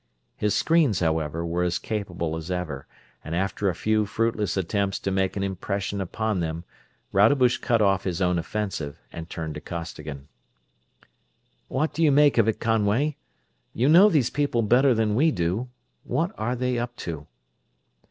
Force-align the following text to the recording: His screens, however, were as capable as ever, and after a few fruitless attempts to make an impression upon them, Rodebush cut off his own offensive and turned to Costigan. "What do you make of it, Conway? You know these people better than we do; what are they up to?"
His 0.35 0.55
screens, 0.55 0.99
however, 0.99 1.45
were 1.45 1.61
as 1.61 1.77
capable 1.77 2.35
as 2.35 2.49
ever, 2.49 2.87
and 3.23 3.35
after 3.35 3.69
a 3.69 3.75
few 3.75 4.07
fruitless 4.07 4.57
attempts 4.57 4.97
to 4.97 5.11
make 5.11 5.37
an 5.37 5.43
impression 5.43 6.01
upon 6.01 6.39
them, 6.39 6.63
Rodebush 7.11 7.57
cut 7.59 7.83
off 7.83 8.03
his 8.03 8.19
own 8.19 8.39
offensive 8.39 8.99
and 9.11 9.29
turned 9.29 9.53
to 9.53 9.61
Costigan. 9.61 10.27
"What 11.67 11.93
do 11.93 12.01
you 12.01 12.11
make 12.11 12.39
of 12.39 12.47
it, 12.47 12.59
Conway? 12.59 13.15
You 13.75 13.87
know 13.89 14.09
these 14.09 14.31
people 14.31 14.63
better 14.63 14.95
than 14.95 15.13
we 15.13 15.29
do; 15.29 15.69
what 16.03 16.31
are 16.35 16.55
they 16.55 16.79
up 16.79 16.95
to?" 17.05 17.27